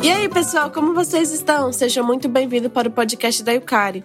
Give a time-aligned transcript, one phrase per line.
[0.00, 1.72] E aí, pessoal, como vocês estão?
[1.72, 4.04] Sejam muito bem-vindos para o podcast da Yukari.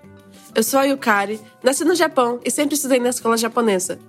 [0.55, 3.99] Eu sou a Yukari, nasci no Japão e sempre estudei na escola japonesa.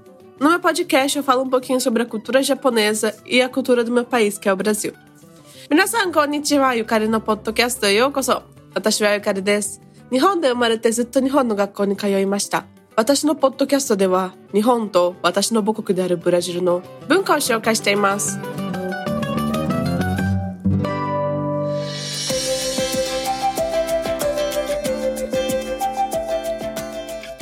[0.41, 3.93] No meu podcast eu falo um pouquinho sobre a cultura japonesa e a cultura do
[3.93, 4.95] meu país, que é o Brasil.
[5.71, 8.43] 皆さんこんにちは、ゆかりのポッドキャストへようこそ。
[8.75, 9.81] 私はゆかりです。
[10.11, 12.65] 日本で生まれてずっと日本の学校に通いました。
[12.96, 18.38] 私のポッドキャストでは、日本と私の母国であるブラジルの文化を紹介しています。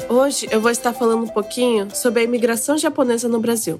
[0.09, 3.79] Hoje eu vou estar falando um pouquinho sobre a imigração japonesa no Brasil.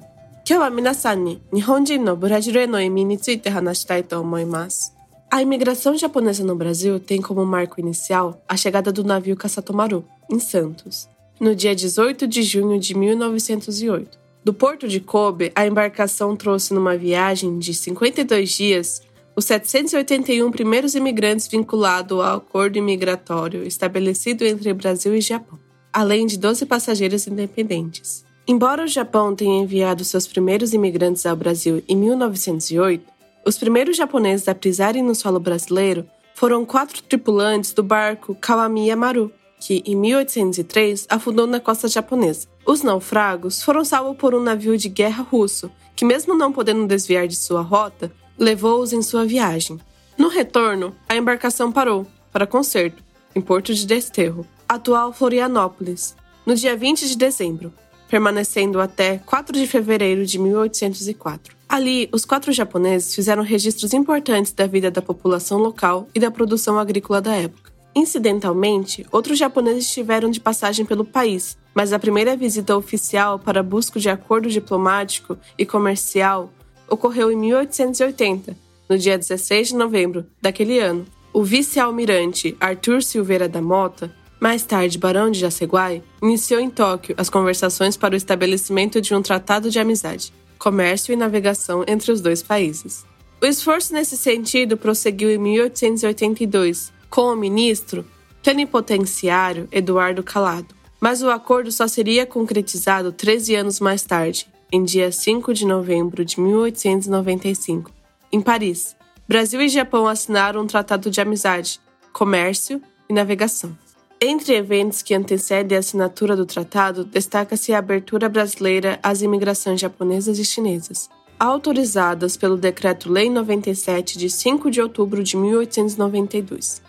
[0.50, 4.96] 今日は皆さんに日本人のブラジルへの移民について話したいと思います。
[5.30, 11.10] A imigração japonesa no Brasil tem como marco inicial a chegada do navio Kasatomaru, em Santos,
[11.43, 14.19] no dia 18 de junho de 1908.
[14.43, 19.03] Do porto de Kobe, a embarcação trouxe numa viagem de 52 dias
[19.37, 25.59] os 781 primeiros imigrantes vinculados ao acordo imigratório estabelecido entre Brasil e Japão
[25.93, 28.25] além de 12 passageiros independentes.
[28.49, 33.05] Embora o Japão tenha enviado seus primeiros imigrantes ao Brasil em 1908,
[33.47, 39.31] os primeiros japoneses a pisarem no solo brasileiro foram quatro tripulantes do barco Kawami Yamaru,
[39.63, 42.49] que em 1803 afundou na costa japonesa.
[42.67, 47.29] Os naufragos foram salvos por um navio de guerra russo, que, mesmo não podendo desviar
[47.29, 49.79] de sua rota, levou-os em sua viagem.
[50.19, 53.05] No retorno, a embarcação parou para conserto
[53.37, 57.73] em Porto de Desterro, atual Florianópolis, no dia 20 de dezembro,
[58.09, 61.55] permanecendo até 4 de fevereiro de 1804.
[61.69, 66.81] Ali, os quatro japoneses fizeram registros importantes da vida da população local e da produção
[66.81, 67.72] agrícola da época.
[67.95, 74.01] Incidentalmente, outros japoneses estiveram de passagem pelo país, mas a primeira visita oficial para busca
[74.01, 76.51] de acordo diplomático e comercial
[76.89, 78.57] ocorreu em 1880,
[78.89, 81.07] no dia 16 de novembro daquele ano.
[81.33, 87.31] O vice-almirante Arthur Silveira da Mota mais tarde, Barão de Jaceguai iniciou em Tóquio as
[87.31, 92.43] conversações para o estabelecimento de um tratado de amizade, comércio e navegação entre os dois
[92.43, 93.07] países.
[93.41, 98.07] O esforço nesse sentido prosseguiu em 1882, com o ministro
[98.43, 105.13] plenipotenciário Eduardo Calado, mas o acordo só seria concretizado 13 anos mais tarde, em dia
[105.13, 107.91] 5 de novembro de 1895,
[108.33, 108.97] em Paris.
[109.29, 111.79] Brasil e Japão assinaram um tratado de amizade,
[112.15, 112.81] comércio
[113.11, 113.77] e navegação.
[114.19, 120.39] Entre eventos que antecedem a assinatura do tratado, destaca-se a abertura brasileira às imigrações japonesas
[120.39, 126.82] e chinesas, autorizadas pelo Decreto-Lei 97 de 5 de outubro de 1892.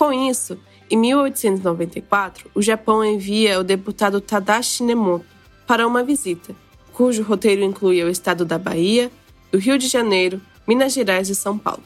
[0.00, 0.56] Com isso,
[0.90, 5.26] em 1894, o Japão envia o deputado Tadashi Nemoto
[5.66, 6.56] para uma visita,
[6.94, 9.12] cujo roteiro incluía o estado da Bahia,
[9.52, 11.82] do Rio de Janeiro, Minas Gerais e São Paulo.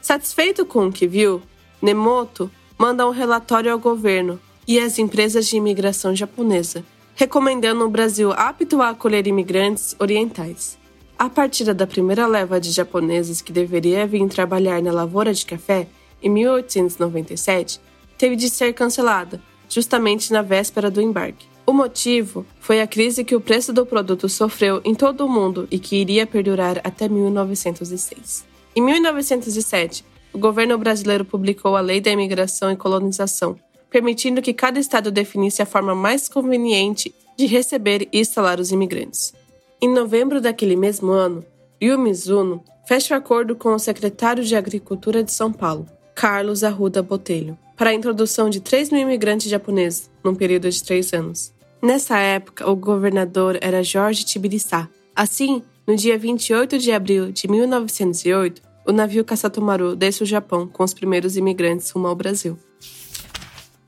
[0.00, 1.42] Satisfeito com o que viu,
[1.82, 6.82] Nemoto manda um relatório ao governo e às empresas de imigração japonesa,
[7.14, 10.78] recomendando o Brasil apto a acolher imigrantes orientais.
[11.18, 15.86] A partida da primeira leva de japoneses que deveria vir trabalhar na lavoura de café,
[16.22, 17.80] em 1897,
[18.16, 21.46] teve de ser cancelada, justamente na véspera do embarque.
[21.66, 25.68] O motivo foi a crise que o preço do produto sofreu em todo o mundo
[25.70, 28.46] e que iria perdurar até 1906.
[28.74, 33.56] Em 1907, o governo brasileiro publicou a Lei da Imigração e Colonização,
[33.90, 39.34] permitindo que cada estado definisse a forma mais conveniente de receber e instalar os imigrantes.
[39.80, 41.44] Em novembro daquele mesmo ano,
[41.80, 45.86] Ryu Mizuno fecha acordo com o secretário de Agricultura de São Paulo,
[46.17, 51.13] Carlos Arruda Botelho, para a introdução de 3 mil imigrantes japoneses num período de três
[51.13, 51.53] anos.
[51.81, 54.87] Nessa época, o governador era Jorge Tibiriçá.
[55.15, 60.83] Assim, no dia 28 de abril de 1908, o navio Kasatomaru desce o Japão com
[60.83, 62.57] os primeiros imigrantes rumo ao Brasil.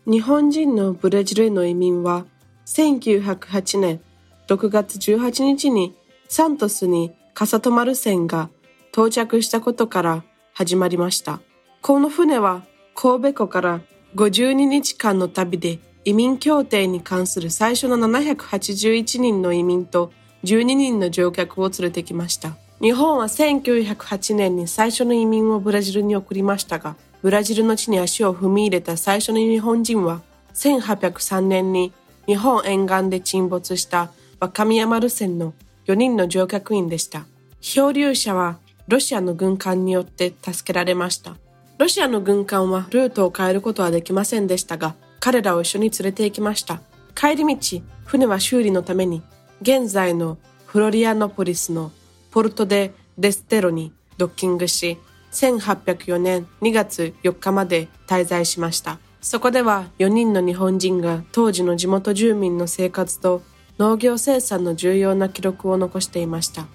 [0.08, 2.28] 日本人のブラジルへの移民は
[2.68, 4.00] 1908年
[4.48, 5.96] 6月18日に
[6.28, 8.50] サントスに笠止まる船が
[8.92, 10.24] 到着したことから
[10.54, 11.42] 始まりました。
[11.83, 12.63] この船は
[12.95, 13.81] 神戸港から
[14.15, 20.13] 52日間の旅で移民協定に関する最初の781人の移民と
[20.45, 22.57] 12人の乗客を連れてきました。
[22.83, 30.23] 日本は1908年に最初の移民をブラジルに送りましたが、ブラジルの地に足を踏み入れた最初の日本人は、
[30.55, 31.93] 1803年に
[32.27, 35.55] 日本沿岸で沈没した若宮丸船の
[35.87, 37.27] 4人の乗客員でした。
[37.61, 41.37] 漂流者はロシアの軍艦によって助けられました。
[41.81, 46.83] ロシアの軍艦はルートを変えることはできませんでしたが、彼らを一緒に連れて行きました。
[47.15, 49.23] 帰り道、船は修理のために、
[49.63, 50.37] 現在の
[50.67, 51.91] フロリアノポリスの
[52.33, 54.99] ポルトデ・デステロにドッキングし、
[55.33, 58.99] 1804年2月4日まで滞在しました。
[59.23, 63.41] そこでは4人の日本人が当時の地元住民の生活と
[63.79, 66.67] 農業生産の重要な記録を残していました。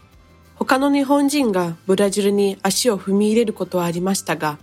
[0.56, 4.58] 他の日本人がブラジルに足を踏み入れることはありましたが、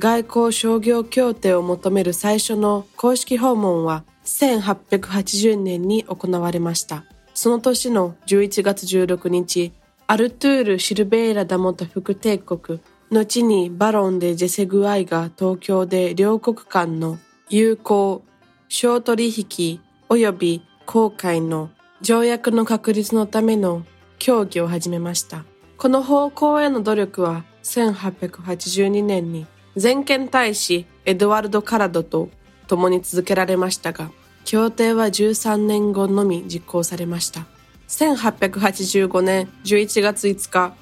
[0.00, 7.04] 外交商業協定を求める最初の公式訪問は1880年に行われました。
[7.34, 9.72] その年の11月16日、
[10.06, 12.80] アルトゥール・シルベーラ・ダモタ副帝国、
[13.10, 17.18] 後にバロンでジェセグアイが東京で両国間の
[17.50, 18.22] 友好、
[18.68, 21.68] 商取引及び航海の
[22.00, 23.84] 条約の確立のための
[24.18, 25.44] 協議を始めました。
[25.76, 29.46] この方向への努力は1882年に
[29.76, 32.28] 全権大使エドワルド・カラドと
[32.66, 34.10] 共に続けられましたが、
[34.44, 37.46] 協定は13年後のみ実行されました。
[37.88, 40.74] 1885年11月5日、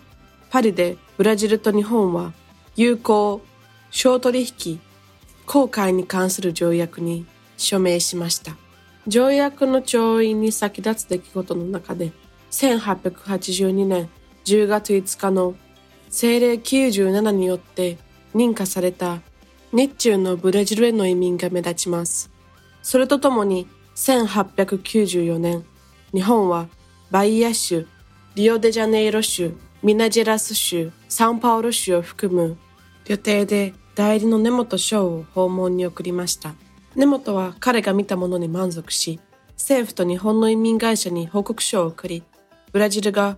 [0.50, 2.32] パリでブラジルと日本は
[2.76, 3.42] 友好、
[3.90, 4.80] 商取引、
[5.46, 7.26] 航海に関する条約に
[7.56, 8.56] 署名しました。
[9.06, 12.12] 条約の調印に先立つ出来事の中で、
[12.50, 14.08] 1882年
[14.44, 15.54] 10月5日の
[16.06, 17.98] 政令97によって
[18.34, 19.20] 認可された
[19.72, 22.30] 日中のブラジルへの移民が目立ちます。
[22.82, 23.66] それとともに
[23.96, 25.64] 1894年、
[26.14, 26.68] 日本は
[27.10, 27.86] バイア州、
[28.34, 32.56] リオデジャネイロ州、ミナジェラス州、サンパウロ州を含む
[33.06, 36.54] 予定で代理の根本翔を訪問に送りました。
[36.94, 39.20] 根本は彼が見たものに満足し、
[39.56, 42.22] 政府と日本の移民会社に報告書を送り、
[42.72, 43.36] ブラジルが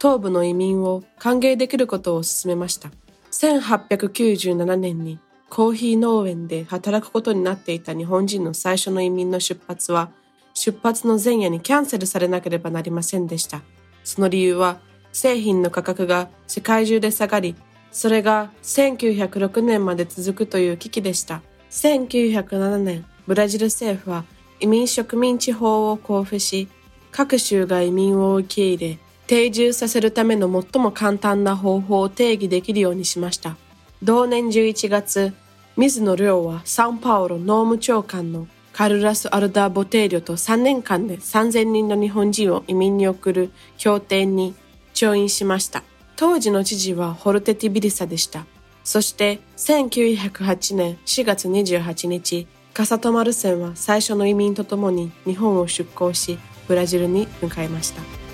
[0.00, 2.90] 東部の移民を歓迎できることを進めました。
[3.30, 10.10] 1897年にコーヒー農園で働くことになっていた日本人の最初の移民の出発は、
[10.54, 13.62] 出発の前夜にキャンセルされなければなりませんでした。
[14.04, 14.78] その理由は、
[15.12, 17.54] 製品の価格が世界中で下がり、
[17.90, 21.42] それが1906年まで続くという危機でした。
[21.70, 24.24] 1907年、ブラジル政府は
[24.60, 26.68] 移民植民地法を公布し、
[27.10, 28.98] 各州が移民を受け入れ、
[29.28, 33.58] 定住させるための最も簡単な方法を定義できるようにしました。
[34.02, 35.34] 同年11月、
[35.76, 44.54] 水野亮はサンパウロ農務長官のカルラス・アルダー・ボテーリョと3年間で3000人の日本人を移民に送る協定に
[44.94, 45.82] 調印しました。
[46.16, 48.46] 当時の知事はホルテティビリサでした。
[48.82, 58.27] そして1908年4月28日、カサトマル船は最初の移民とともに日本を出港し、ブラジルに向かいました。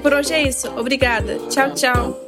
[0.00, 0.68] por hoje é isso.
[0.78, 1.38] Obrigada.
[1.48, 2.20] Tchau, tchau.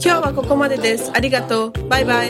[0.00, 1.10] Kyo kokomade desu.
[1.14, 1.70] Arigatou.
[1.88, 2.28] Bye, bye.